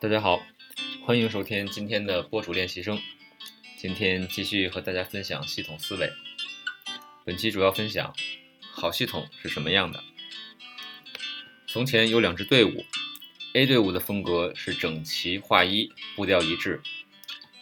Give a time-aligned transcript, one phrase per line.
[0.00, 0.40] 大家好，
[1.04, 2.98] 欢迎收听今天的播主练习生。
[3.76, 6.10] 今天继续和大家分享系统思维。
[7.22, 8.14] 本期主要分享
[8.72, 10.02] 好系统是什么样的。
[11.66, 12.86] 从前有两支队伍
[13.52, 16.80] ，A 队伍的风格是整齐划一，步调一致。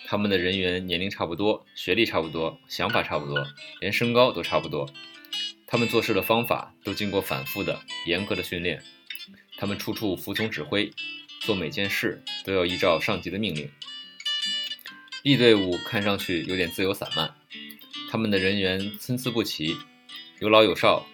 [0.06, 3.44] 他们的人员年龄差不多，学历差不多，想法差不多，
[3.80, 4.88] 连身高都差不多。
[5.66, 8.80] 他们做事的方法都经过反复的、严格的训练。
[9.56, 10.92] 他们处处服从指挥。
[11.48, 13.70] 做每件事都要依照上级的命令。
[15.22, 17.34] B 队伍看上去有点自由散漫，
[18.10, 19.74] 他们的人员参差不齐，
[20.40, 21.06] 有老有少，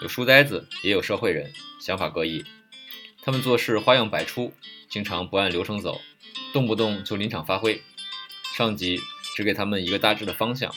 [0.00, 2.42] 有书呆子，也有社会人，想法各异。
[3.20, 4.54] 他们做事花样百出，
[4.88, 6.00] 经常不按流程走，
[6.54, 7.82] 动不动就临场发挥。
[8.56, 8.98] 上级
[9.36, 10.74] 只给他们一个大致的方向，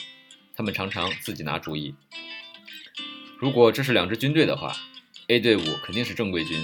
[0.54, 1.94] 他们常常自己拿主意。
[3.38, 4.76] 如果这是两支军队的话
[5.28, 6.62] ，A 队伍肯定是正规军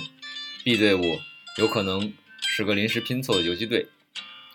[0.63, 1.19] ，B 队伍
[1.57, 2.13] 有可能。
[2.55, 3.89] 是个临时拼凑的游击队，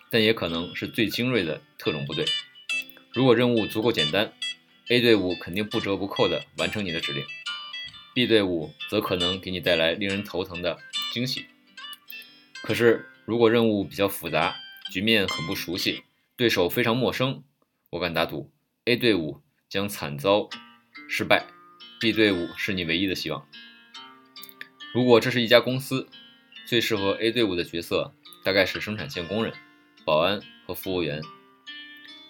[0.08, 2.24] 但也可能是最精锐的特种部队。
[3.12, 4.32] 如果任务足够简单
[4.86, 7.24] ，A 队伍肯定不折不扣地完成你的指令
[8.14, 10.78] ，B 队伍则可能给你带来令人头疼的
[11.12, 11.46] 惊喜。
[12.62, 14.54] 可是，如果任务比较复杂，
[14.92, 16.04] 局面很不熟悉，
[16.36, 17.42] 对手非常陌生，
[17.90, 18.52] 我敢打赌
[18.84, 20.48] ，A 队伍将惨遭
[21.08, 21.44] 失败
[21.98, 23.44] ，B 队伍是你唯一的希望。
[24.94, 26.08] 如果这是一家公司。
[26.68, 28.12] 最适合 A 队伍的角色
[28.44, 29.54] 大概是生产线工人、
[30.04, 31.22] 保安和服务员。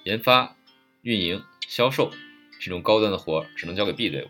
[0.04, 0.56] 研发、
[1.02, 2.12] 运营、销售
[2.60, 4.28] 这种高端的活只能交给 B 队伍。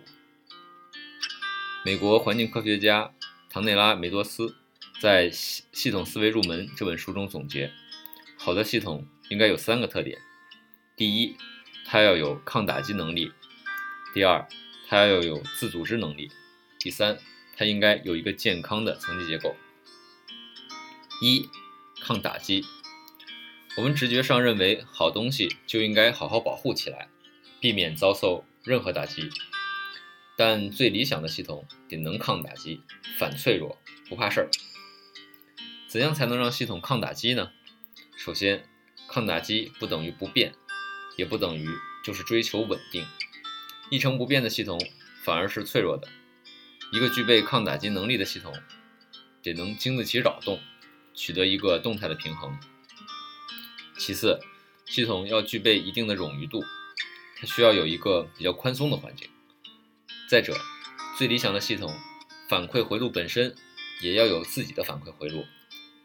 [1.85, 3.13] 美国环境科学家
[3.51, 4.57] 唐内拉·梅多斯
[4.99, 7.71] 在《系系统思维入门》这本书中总结：
[8.39, 10.19] 好的系统应该有三个特点：
[10.97, 11.37] 第一，
[11.85, 13.31] 它要有抗打击能力；
[14.15, 14.49] 第二，
[14.89, 16.29] 它要有自组织能力；
[16.81, 17.19] 第三，
[17.55, 19.55] 它应该有一个健康的层级结构。
[21.21, 21.49] 一，
[22.01, 22.65] 抗打击。
[23.77, 27.09] 我们直觉上认为，好东西就应该好好保护起来，
[27.61, 29.29] 避免遭受任何打击。
[30.37, 32.83] 但最理想的系统得能抗打击、
[33.19, 34.51] 反脆弱、不怕事儿。
[35.89, 37.51] 怎样才能让系统抗打击呢？
[38.17, 38.69] 首先，
[39.09, 40.55] 抗打击不等于不变，
[41.17, 41.69] 也不等于
[42.05, 43.05] 就是追求稳定。
[43.91, 44.79] 一成不变的系统
[45.25, 46.07] 反而是脆弱的。
[46.93, 48.55] 一个具备抗打击能力的系统，
[49.43, 50.61] 得能经得起扰动。
[51.19, 52.57] 取得一个动态的平衡。
[53.99, 54.39] 其次，
[54.87, 56.63] 系统要具备一定的冗余度，
[57.37, 59.29] 它需要有一个比较宽松的环境。
[60.31, 60.57] 再者，
[61.19, 61.93] 最理想的系统
[62.49, 63.57] 反馈回路本身
[64.01, 65.45] 也要有自己的反馈回路。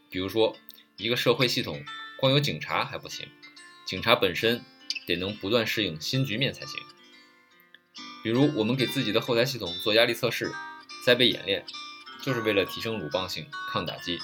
[0.10, 0.58] 比如说，
[0.98, 1.86] 一个社会系统
[2.18, 3.28] 光有警察还不行，
[3.86, 4.66] 警察本身
[5.06, 6.80] 得能不断适应新局面才行。
[8.24, 10.52] 比如，我们给自己的后台系统做压力测试、
[11.06, 11.64] 再备演练，
[12.24, 14.18] 就是为了提升鲁棒性、抗打击。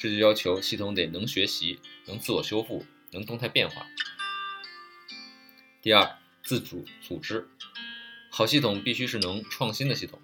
[0.00, 3.86] 这就要求系统得能学习、能自我修复、能动态变化。
[5.82, 7.46] 第二，自主组织，
[8.30, 10.18] 好系统必须是能创新的系统，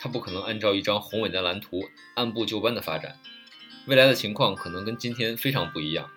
[0.00, 3.20] 它不可能按照一张宏伟的蓝图按部就班的发展，
[3.86, 6.10] 未来的情况可能跟今天非常不一样。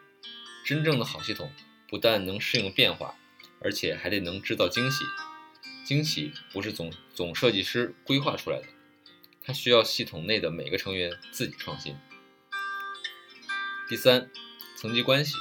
[0.65, 1.51] 真正的好系统
[1.89, 3.15] 不但能适应变化，
[3.59, 5.03] 而且还得能制造惊喜。
[5.83, 8.67] 惊喜不是总总设计师规划出来的，
[9.43, 11.93] 它需要系统内的每个成员自己创新。
[13.87, 14.31] 第三，
[14.75, 15.35] 层级关系，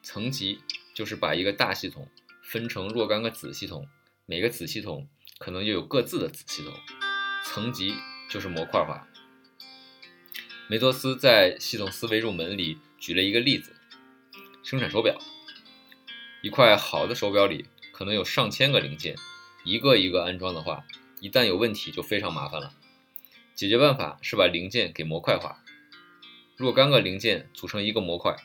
[0.00, 0.60] 层级
[0.94, 2.08] 就是把一个大系统
[2.40, 3.88] 分成若干个子系统，
[4.26, 5.08] 每个子系统
[5.38, 6.72] 可能又有各自的子系统，
[7.44, 7.96] 层级
[8.30, 9.08] 就是模块化。
[10.68, 13.74] 梅多斯在《系统思维入门》里举了一个例子：
[14.62, 15.18] 生产手表，
[16.42, 19.16] 一块好的手表里可能有上千个零件，
[19.64, 20.84] 一个一个安装的话，
[21.18, 22.72] 一旦有问题就非常麻烦了。
[23.56, 25.63] 解决办法是把零件给模块化。
[26.56, 28.36] 若干个零件组成一个模块，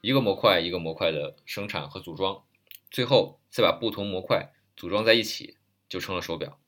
[0.00, 2.42] 一个模块一个模块的生产和组装，
[2.90, 5.56] 最后再把不同模块组装在一起，
[5.88, 6.58] 就成了手表。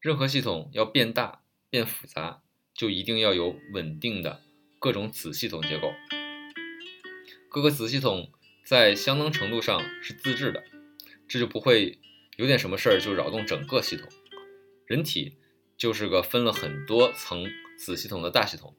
[0.00, 2.42] 任何系统要变大变复杂，
[2.74, 4.42] 就一定要有稳定的
[4.78, 5.92] 各种子系统结构。
[7.50, 8.32] 各个子系统
[8.64, 10.64] 在相当程度上是自治的，
[11.28, 11.98] 这就不会
[12.36, 14.08] 有点什么事儿就扰动整个系统。
[14.86, 15.36] 人体
[15.76, 17.46] 就是个分了很多层
[17.78, 18.74] 子系统的大系统。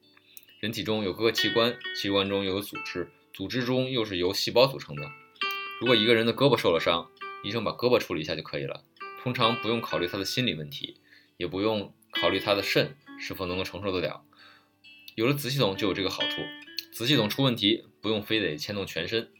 [0.66, 5.02] 人体中有各个器官，器官中又有组织，组织中又是由细胞组成的。
[5.80, 7.08] 如果一个人的胳膊受了伤，
[7.44, 8.82] 医生把胳膊处理一下就可以了，
[9.22, 10.96] 通常不用考虑他的心理问题，
[11.36, 14.24] 也不用考虑他的肾是否能够承受得了。
[15.14, 16.42] 有了子系统就有这个好处，
[16.90, 19.30] 子系统出问题不用非得牵动全身。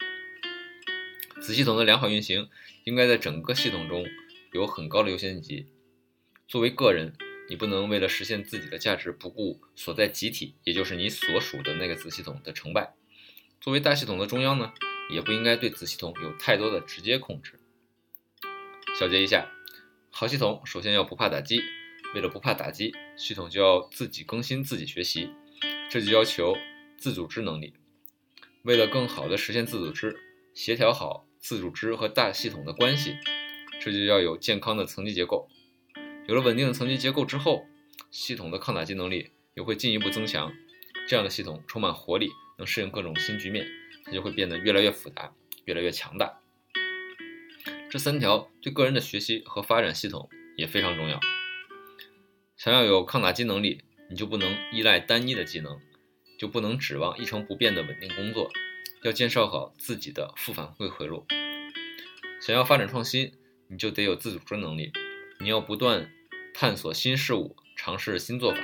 [1.40, 2.48] 子系统的良好运行
[2.84, 4.06] 应该在整个系统中
[4.52, 5.66] 有很高的优先级。
[6.46, 7.16] 作为个人，
[7.48, 12.94] 你不能为了实现自己的价值，不顾所在集体，也就是你所属的那个子系统的成败。
[13.60, 14.72] 作为大系统的中央呢，
[15.10, 17.60] 也不应该对子系统有太多的直接控制。
[18.98, 19.50] 小结一下，
[20.10, 21.60] 好系统首先要不怕打击，
[22.14, 25.30] 为了不怕打击，系统就要自己更新、自己学习，
[25.90, 26.56] 这就要求
[26.98, 27.74] 自组织能力。
[28.62, 30.16] 为了更好的实现自组织，
[30.52, 33.16] 协调好自组织和大系统的关系，
[33.80, 35.48] 这就要有健康的层级结构。
[36.28, 37.66] 有了稳定的层级结构之后，
[38.10, 40.52] 系统的抗打击能力也会进一步增强。
[41.08, 43.64] 这样的系统充满活力，能适应各种新局面，
[44.04, 45.32] 它就会变得越来越复杂，
[45.66, 46.40] 越来越强大。
[47.88, 51.20] 这三条对个人的学习和发展系统也非常重要。
[52.56, 55.78] 想要有抗打击能力，你就不能依赖单一的技能，
[56.40, 58.50] 就不能指望一成不变的稳定工作，
[59.04, 61.24] 要建设好自己的负反馈回路。
[62.40, 63.32] 想要发展创新，
[63.68, 64.90] 你就得有自主专能力，
[65.38, 66.10] 你要不断。
[66.58, 68.58] 探索新事物，尝试新做法。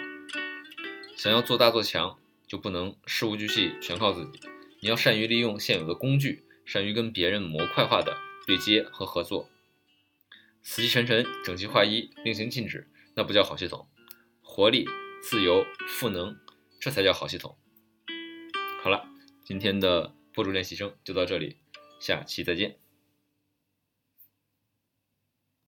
[1.14, 4.40] 想要做大做强，就不能事无巨细全靠自己。
[4.80, 8.16] 你要善于利用现有的工具，善于跟别人模块化的
[8.46, 9.46] 对接和合作。
[10.62, 13.86] 死气沉沉、整齐划一、令行禁止，那不叫好系统。
[14.40, 14.86] 活力、
[15.20, 16.38] 自由、赋能，
[16.80, 17.58] 这才叫好系统。
[18.82, 19.04] 好了，
[19.44, 21.58] 今天的播主练习生就到这里，
[22.00, 22.81] 下期再见。